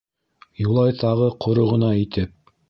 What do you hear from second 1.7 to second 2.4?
ғына итеп: